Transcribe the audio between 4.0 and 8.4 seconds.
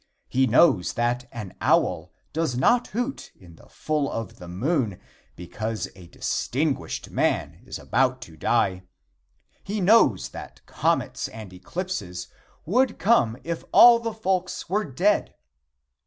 of the moon because a distinguished man is about to